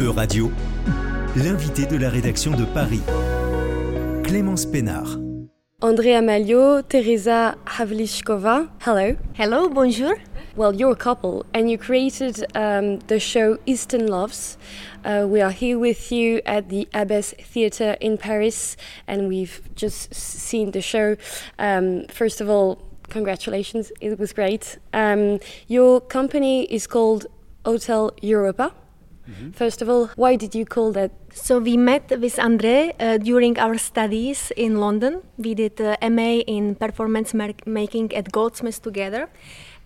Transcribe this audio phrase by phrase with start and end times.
[0.00, 0.52] E-Radio,
[1.34, 3.00] l'invité de la rédaction de Paris,
[4.22, 5.18] Clémence Pénard.
[5.82, 8.68] Andrea Malio, Teresa Havlishkova.
[8.86, 9.16] Hello.
[9.36, 10.14] Hello, bonjour.
[10.56, 14.56] Well, you're a couple and you created um, the show Eastern Loves.
[15.04, 18.76] Uh, we are here with you at the Abbess Theatre in Paris
[19.08, 21.16] and we've just seen the show.
[21.58, 24.78] Um, first of all, congratulations, it was great.
[24.92, 27.26] Um, your company is called
[27.64, 28.72] Hotel Europa.
[29.28, 29.50] Mm-hmm.
[29.50, 31.10] First of all, why did you call that?
[31.32, 35.22] So we met with André uh, during our studies in London.
[35.36, 37.34] We did uh, MA in performance
[37.66, 39.28] making at Goldsmiths together.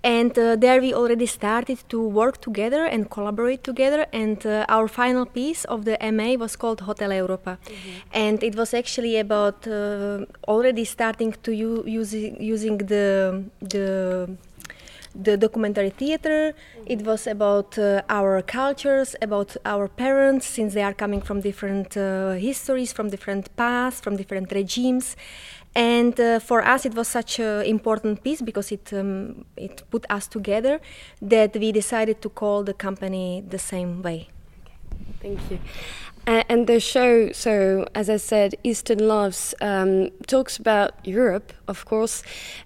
[0.05, 4.07] And uh, there we already started to work together and collaborate together.
[4.13, 7.59] And uh, our final piece of the MA was called Hotel Europa.
[7.65, 7.91] Mm-hmm.
[8.13, 14.37] And it was actually about uh, already starting to u- using, using the, the
[15.15, 16.55] the documentary theater.
[16.87, 21.97] It was about uh, our cultures, about our parents, since they are coming from different
[21.97, 25.17] uh, histories, from different paths, from different regimes.
[25.75, 30.05] And uh, for us, it was such an important piece because it um, it put
[30.11, 30.81] us together
[31.23, 34.29] that we decided to call the company the same way.
[34.63, 34.77] Okay.
[35.21, 35.59] Thank you.
[36.27, 42.23] And the show, so as I said, Eastern Loves um, talks about Europe, of course,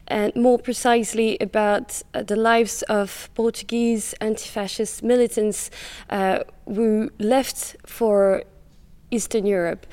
[0.09, 5.71] and more precisely about uh, the lives of Portuguese anti fascist militants
[6.11, 8.43] uh, who left for
[9.11, 9.87] Eastern Europe.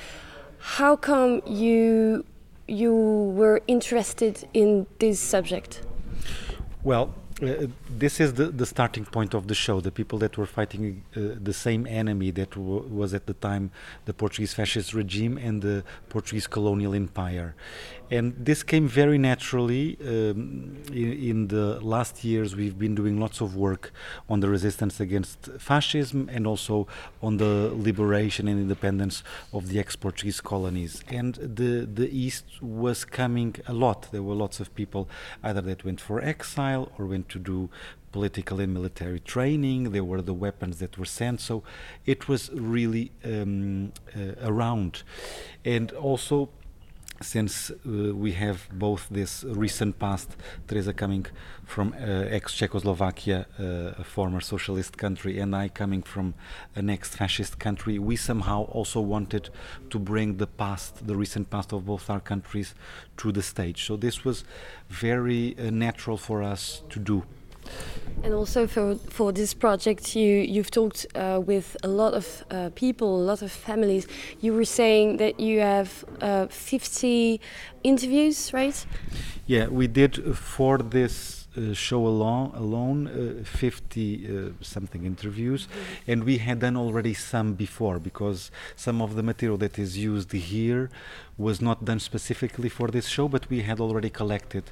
[0.59, 2.25] How come you,
[2.67, 5.81] you were interested in this subject?
[6.84, 9.81] Well, uh, this is the, the starting point of the show.
[9.81, 13.72] The people that were fighting uh, the same enemy that was at the time
[14.06, 17.56] the Portuguese fascist regime and the Portuguese colonial empire.
[18.12, 19.98] And this came very naturally.
[20.02, 23.92] Um, in, in, the last years, we've been doing lots of work
[24.30, 26.88] on the resistance against fascism and also
[27.23, 31.03] on the liberation and independence of the ex Portuguese colonies.
[31.08, 34.09] And the, the East was coming a lot.
[34.12, 35.09] There were lots of people
[35.41, 37.69] either that went for exile or went to do
[38.11, 39.91] political and military training.
[39.91, 41.41] There were the weapons that were sent.
[41.41, 41.63] So
[42.05, 45.03] it was really um, uh, around.
[45.66, 46.49] And also,
[47.23, 50.35] since uh, we have both this recent past,
[50.67, 51.25] Tereza coming
[51.66, 56.33] from uh, ex Czechoslovakia, uh, a former socialist country, and I coming from
[56.75, 59.50] an ex fascist country, we somehow also wanted
[59.89, 62.75] to bring the past, the recent past of both our countries
[63.17, 63.85] to the stage.
[63.85, 64.44] So this was
[64.89, 67.23] very uh, natural for us to do.
[68.24, 72.69] And also for for this project, you you've talked uh, with a lot of uh,
[72.75, 74.07] people, a lot of families.
[74.40, 77.41] You were saying that you have uh, 50
[77.84, 78.85] interviews, right?
[79.46, 86.12] Yeah, we did for this uh, show alone, alone uh, 50 uh, something interviews, mm-hmm.
[86.12, 90.31] and we had done already some before because some of the material that is used
[90.31, 90.90] here
[91.38, 94.63] was not done specifically for this show, but we had already collected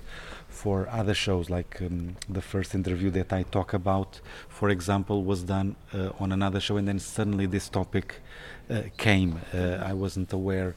[0.51, 1.49] for other shows.
[1.49, 6.31] Like um, the first interview that I talk about, for example, was done uh, on
[6.31, 8.21] another show, and then suddenly this topic
[8.69, 9.41] uh, came.
[9.53, 10.75] Uh, I wasn't aware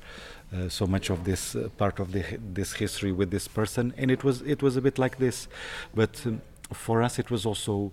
[0.55, 4.11] uh, so much of this uh, part of the, this history with this person, and
[4.11, 5.49] it was it was a bit like this,
[5.95, 6.41] but um,
[6.73, 7.93] for us it was also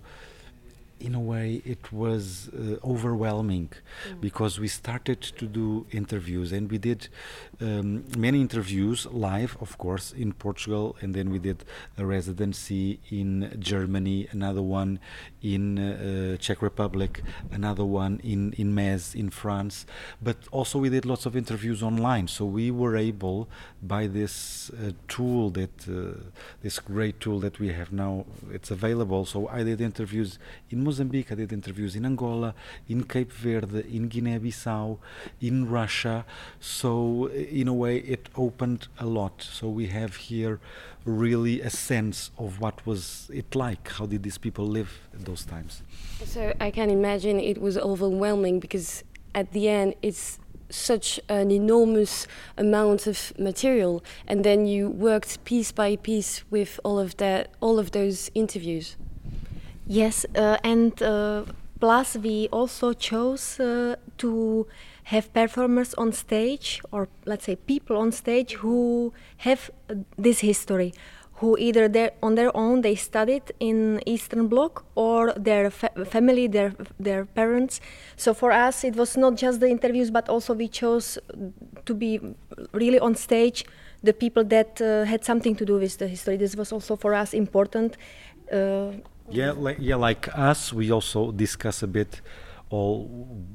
[1.06, 4.20] in a way it was uh, overwhelming mm.
[4.20, 7.08] because we started to do interviews and we did
[7.60, 11.64] um, many interviews live of course in Portugal and then we did
[11.98, 14.98] a residency in Germany another one
[15.42, 19.86] in uh, Czech Republic another one in in Metz in France.
[20.20, 22.28] But also we did lots of interviews online.
[22.28, 23.48] So we were able
[23.82, 26.20] by this uh, tool that uh,
[26.62, 29.24] this great tool that we have now it's available.
[29.24, 30.38] So I did interviews
[30.70, 32.54] in Mozambique, I did interviews in Angola,
[32.86, 34.98] in Cape Verde, in Guinea-Bissau,
[35.40, 36.26] in Russia.
[36.60, 39.40] So in a way, it opened a lot.
[39.40, 40.60] So we have here
[41.06, 43.88] really a sense of what was it like.
[43.88, 45.82] How did these people live at those times?
[46.26, 49.02] So I can imagine it was overwhelming because
[49.34, 50.38] at the end it's
[50.68, 52.26] such an enormous
[52.58, 57.78] amount of material and then you worked piece by piece with all of that all
[57.78, 58.96] of those interviews
[59.86, 61.44] Yes, uh, and uh,
[61.80, 64.66] plus we also chose uh, to
[65.04, 69.70] have performers on stage, or let's say people on stage who have
[70.16, 70.92] this history,
[71.34, 76.72] who either on their own they studied in Eastern Bloc or their fa family, their
[77.00, 77.80] their parents.
[78.16, 81.18] So for us, it was not just the interviews, but also we chose
[81.84, 82.20] to be
[82.72, 83.64] really on stage
[84.04, 86.36] the people that uh, had something to do with the history.
[86.36, 87.96] This was also for us important.
[88.52, 88.92] Uh,
[89.30, 92.20] yeah, like, yeah, like us, we also discuss a bit
[92.72, 93.04] all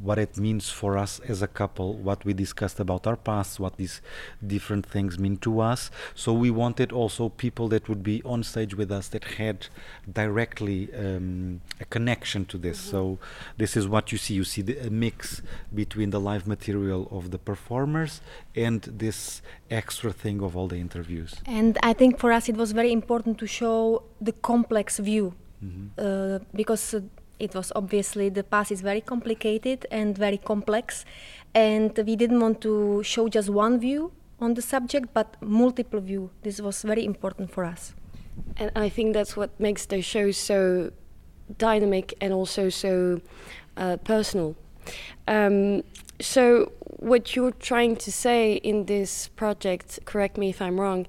[0.02, 3.76] what it means for us as a couple, what we discussed about our past, what
[3.78, 4.00] these
[4.46, 5.90] different things mean to us.
[6.14, 9.68] So we wanted also people that would be on stage with us that had
[10.12, 12.80] directly um, a connection to this.
[12.80, 12.92] Mm-hmm.
[12.92, 13.20] So
[13.58, 14.36] this is what you see.
[14.36, 15.42] You see the, a mix
[15.74, 18.22] between the live material of the performers
[18.56, 19.42] and this
[19.72, 21.36] extra thing of all the interviews.
[21.46, 25.88] And I think for us it was very important to show the complex view mm-hmm.
[25.98, 26.94] uh, because.
[26.94, 27.02] Uh,
[27.40, 31.06] it was obviously the past is very complicated and very complex
[31.54, 36.30] and we didn't want to show just one view on the subject but multiple view
[36.44, 37.94] this was very important for us
[38.58, 40.92] and i think that's what makes the show so
[41.58, 43.22] dynamic and also so
[43.78, 44.56] uh, personal
[45.28, 45.84] um,
[46.20, 51.06] so what you're trying to say in this project correct me if i'm wrong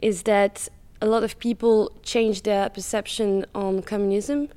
[0.00, 0.68] is that
[1.02, 4.48] a lot of people change their perception on communism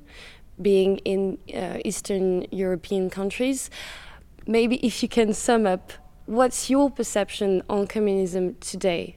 [0.62, 3.68] being in uh, Eastern European countries.
[4.46, 5.92] Maybe if you can sum up,
[6.26, 9.16] what's your perception on communism today?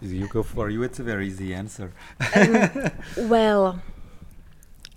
[0.00, 0.82] you go for you.
[0.82, 1.92] It's a very easy answer.
[2.34, 2.90] um,
[3.28, 3.82] well,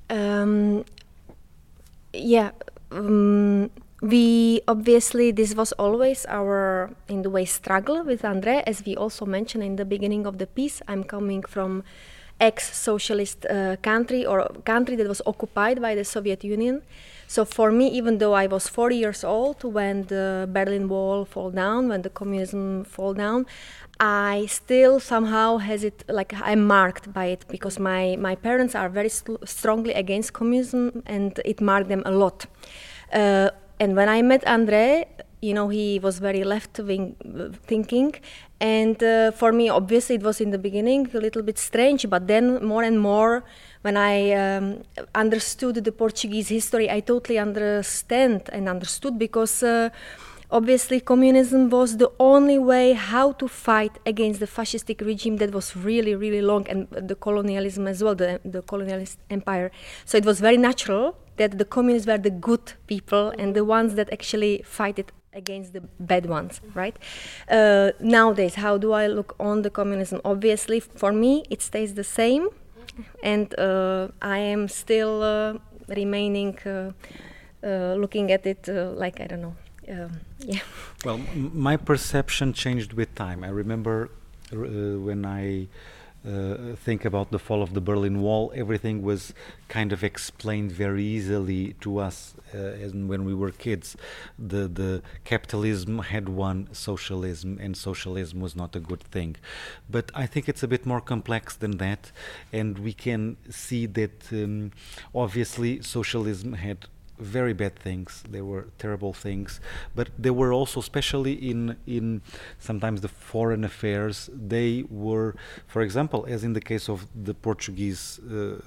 [0.09, 0.85] um,
[2.13, 2.51] yeah.
[2.89, 3.69] Um,
[4.03, 9.25] we obviously this was always our in the way struggle with Andre, as we also
[9.25, 10.81] mentioned in the beginning of the piece.
[10.89, 11.83] I'm coming from
[12.41, 16.81] ex-socialist uh, country or country that was occupied by the Soviet Union.
[17.27, 21.51] So for me, even though I was 40 years old when the Berlin Wall fall
[21.51, 23.45] down, when the communism fall down,
[24.01, 28.89] I still somehow has it like I'm marked by it because my my parents are
[28.89, 32.47] very st- strongly against communism and it marked them a lot.
[33.13, 33.51] Uh,
[33.83, 35.05] and when I met Andre,
[35.41, 37.15] you know, he was very left wing
[37.67, 38.15] thinking,
[38.61, 42.27] and uh, for me, obviously, it was in the beginning a little bit strange, but
[42.27, 43.43] then more and more,
[43.81, 44.83] when I um,
[45.13, 49.89] understood the Portuguese history, I totally understand and understood because uh,
[50.53, 55.75] obviously communism was the only way how to fight against the fascistic regime that was
[55.75, 59.71] really, really long and the colonialism as well, the, the colonialist empire.
[60.05, 63.95] So it was very natural that the communists were the good people and the ones
[63.95, 66.95] that actually fight it against the bad ones, right?
[67.49, 70.21] Uh, nowadays, how do I look on the communism?
[70.23, 72.49] Obviously, for me, it stays the same,
[73.23, 75.57] and uh, I am still uh,
[75.87, 76.91] remaining uh,
[77.65, 79.55] uh, looking at it uh, like I don't know.
[79.89, 80.61] Um, yeah.
[81.03, 83.43] Well, my perception changed with time.
[83.43, 84.09] I remember
[84.51, 85.67] when I
[86.25, 89.33] uh, think about the fall of the Berlin Wall, everything was
[89.67, 92.57] kind of explained very easily to us uh,
[92.93, 93.97] when we were kids.
[94.39, 99.35] The the capitalism had won socialism, and socialism was not a good thing.
[99.89, 102.11] But I think it's a bit more complex than that,
[102.53, 104.71] and we can see that um,
[105.13, 106.85] obviously socialism had
[107.19, 108.23] very bad things.
[108.29, 109.59] They were terrible things,
[109.95, 112.21] but they were also, especially in in
[112.59, 115.35] sometimes the foreign affairs, they were,
[115.67, 118.59] for example, as in the case of the Portuguese, uh,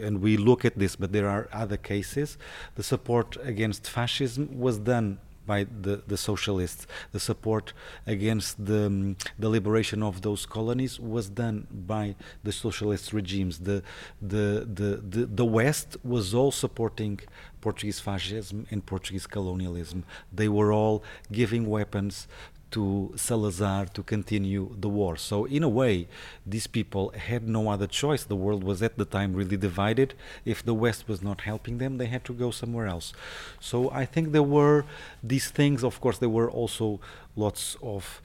[0.00, 2.38] and we look at this, but there are other cases.
[2.74, 6.86] The support against fascism was done by the, the socialists.
[7.12, 7.72] The support
[8.06, 13.60] against the, um, the liberation of those colonies was done by the socialist regimes.
[13.60, 13.82] The,
[14.20, 17.20] the, the, the, the West was all supporting
[17.60, 20.04] Portuguese fascism and Portuguese colonialism.
[20.32, 22.26] They were all giving weapons
[22.72, 25.16] to Salazar to continue the war.
[25.16, 26.08] So, in a way,
[26.46, 28.24] these people had no other choice.
[28.24, 30.14] The world was at the time really divided.
[30.44, 33.12] If the West was not helping them, they had to go somewhere else.
[33.60, 34.84] So, I think there were
[35.22, 35.84] these things.
[35.84, 37.00] Of course, there were also
[37.36, 38.20] lots of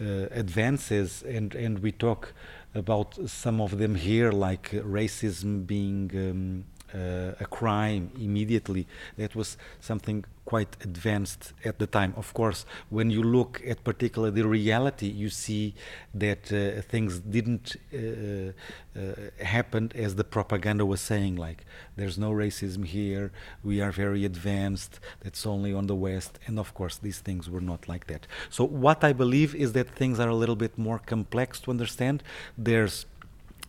[0.00, 2.32] uh, advances, and, and we talk
[2.74, 6.10] about some of them here, like racism being.
[6.14, 6.64] Um,
[7.40, 8.86] a crime immediately.
[9.16, 12.14] That was something quite advanced at the time.
[12.16, 15.74] Of course, when you look at particularly the reality, you see
[16.14, 21.36] that uh, things didn't uh, uh, happen as the propaganda was saying.
[21.36, 23.32] Like, there's no racism here.
[23.64, 25.00] We are very advanced.
[25.22, 26.38] That's only on the West.
[26.46, 28.26] And of course, these things were not like that.
[28.48, 32.22] So what I believe is that things are a little bit more complex to understand.
[32.56, 33.04] There's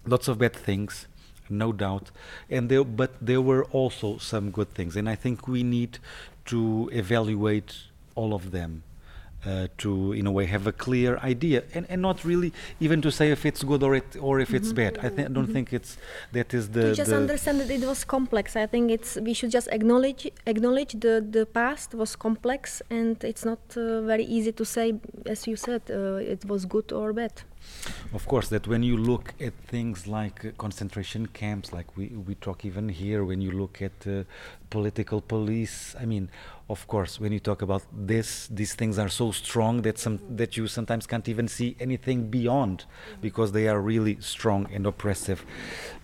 [0.05, 1.07] lots of bad things
[1.49, 2.11] no doubt.
[2.49, 5.99] And there, but there were also some good things, and I think we need
[6.45, 7.75] to evaluate
[8.15, 8.83] all of them.
[9.45, 13.11] Uh, to in a way have a clear idea and, and not really even to
[13.11, 14.57] say if it's good or it or if mm -hmm.
[14.57, 15.53] it's bad i, th I don't mm -hmm.
[15.53, 15.91] think it's
[16.37, 19.33] that is the to just the understand that it was complex i think it's we
[19.37, 20.21] should just acknowledge
[20.53, 22.61] acknowledge the the past was complex
[22.97, 24.87] and it's not uh, very easy to say
[25.33, 27.35] as you said uh, it was good or bad
[28.13, 32.35] Of course, that when you look at things like uh, concentration camps, like we, we
[32.35, 34.23] talk even here, when you look at uh,
[34.69, 36.29] political police, I mean,
[36.69, 40.57] of course, when you talk about this, these things are so strong that some that
[40.57, 42.85] you sometimes can't even see anything beyond,
[43.21, 45.45] because they are really strong and oppressive.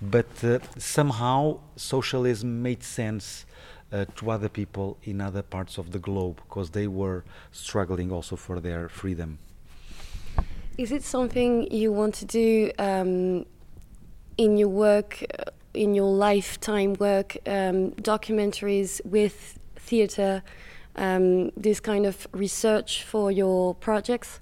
[0.01, 3.46] But uh, somehow socialism made sense.
[3.91, 8.36] Uh, to other people in other parts of the globe because they were struggling also
[8.36, 9.38] for their freedom.
[10.75, 13.46] Is it something you want to do um,
[14.38, 20.42] in your work, uh, in your lifetime work, um, documentaries with theatre,
[20.96, 24.39] um, this kind of research for your projects?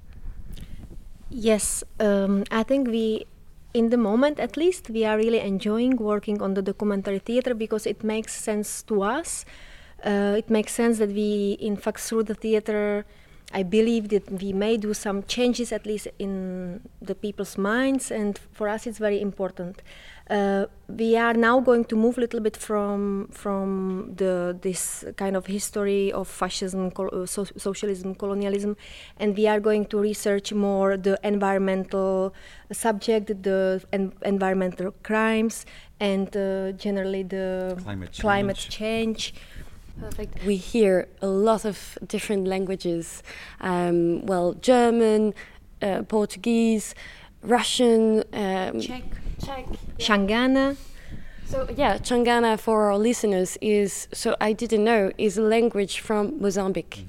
[1.29, 3.25] Yes, um, I think we,
[3.73, 7.85] in the moment at least, we are really enjoying working on the documentary theatre because
[7.85, 9.43] it makes sense to us.
[10.05, 13.05] Uh, it makes sense that we, in fact, through the theatre,
[13.53, 18.39] I believe that we may do some changes, at least in the people's minds, and
[18.53, 19.81] for us it's very important.
[20.29, 25.36] Uh, we are now going to move a little bit from from the this kind
[25.36, 28.77] of history of fascism, col- uh, so- socialism, colonialism,
[29.20, 32.34] and we are going to research more the environmental
[32.72, 35.65] subject, the en- environmental crimes,
[36.00, 39.34] and uh, generally the Climate climate change.
[40.00, 40.15] Change.
[40.15, 40.45] Perfect.
[40.45, 43.24] We hear a lot of different languages.
[43.60, 45.33] Um, well, German,
[45.81, 46.95] uh, Portuguese,
[47.41, 49.03] Russian, um, Czech.
[49.43, 49.65] Czech.
[49.98, 50.77] Shangana.
[51.45, 56.39] So yeah, Changana for our listeners is so I didn't know is a language from
[56.39, 57.05] Mozambique.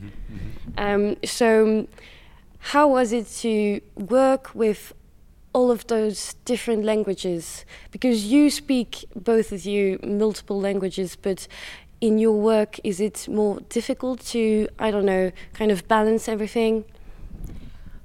[0.77, 1.87] Um, so
[2.59, 4.95] how was it to work with
[5.53, 7.65] all of those different languages?
[7.93, 11.47] Because you speak both of you multiple languages, but
[12.03, 16.85] in your work, is it more difficult to I don't know kind of balance everything?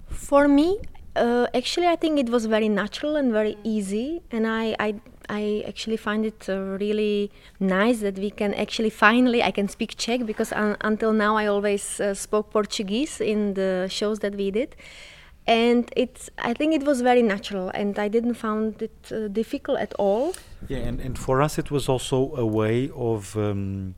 [0.09, 0.79] For me,
[1.15, 4.95] uh, actually, I think it was very natural and very easy, and I, I,
[5.29, 9.97] I actually find it uh, really nice that we can actually finally I can speak
[9.97, 14.51] Czech because un- until now I always uh, spoke Portuguese in the shows that we
[14.51, 14.75] did,
[15.47, 19.79] and it's I think it was very natural, and I didn't find it uh, difficult
[19.79, 20.35] at all.
[20.67, 23.95] Yeah, and, and for us it was also a way of um,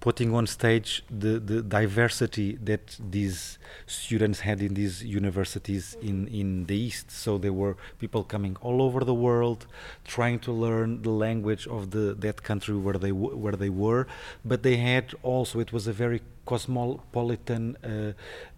[0.00, 6.66] putting on stage the, the diversity that these students had in these universities in, in
[6.66, 7.10] the East.
[7.10, 9.66] So there were people coming all over the world,
[10.04, 14.06] trying to learn the language of the that country where they where they were,
[14.44, 18.12] but they had also it was a very cosmopolitan uh,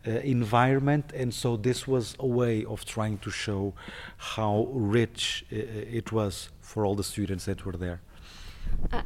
[0.06, 3.74] uh, environment, and so this was a way of trying to show
[4.16, 8.00] how rich uh, it was for all the students that were there.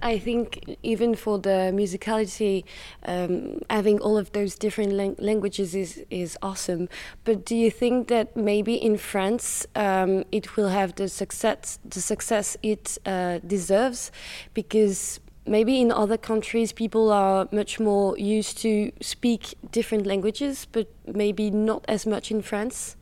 [0.03, 2.65] I think even for the musicality,
[3.05, 6.89] um, having all of those different lang- languages is, is awesome.
[7.25, 12.01] But do you think that maybe in France um, it will have the success the
[12.01, 14.11] success it uh, deserves?
[14.55, 20.89] Because maybe in other countries people are much more used to speak different languages, but
[21.07, 22.97] maybe not as much in France.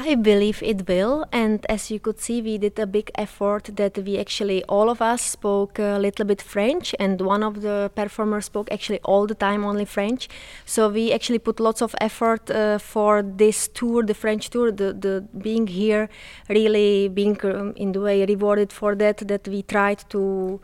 [0.00, 3.98] I believe it will, and as you could see, we did a big effort that
[3.98, 8.44] we actually all of us spoke a little bit French, and one of the performers
[8.44, 10.28] spoke actually all the time only French.
[10.64, 14.92] So we actually put lots of effort uh, for this tour, the French tour, the,
[14.92, 16.08] the being here,
[16.48, 19.26] really being um, in the way rewarded for that.
[19.26, 20.60] That we tried to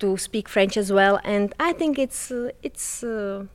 [0.00, 3.02] to speak French as well, and I think it's uh, it's.
[3.02, 3.46] Uh,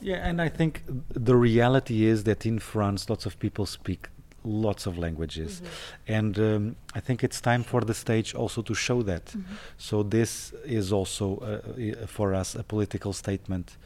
[0.00, 4.08] Yeah, and I think the reality is that in France, lots of people speak
[4.46, 5.60] lots of languages,
[6.08, 9.34] and um, I think it's time for the stage also to show that.
[9.78, 13.76] So this is also uh, i- for us a political statement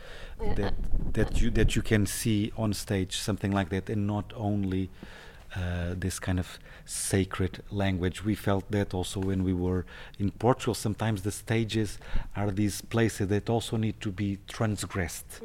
[0.57, 0.75] that
[1.13, 4.89] that you that you can see on stage something like that, and not only.
[5.57, 8.25] Uh, this kind of sacred language.
[8.25, 9.85] We felt that also when we were
[10.17, 10.75] in Portugal.
[10.75, 11.99] Sometimes the stages
[12.37, 15.41] are these places that also need to be transgressed,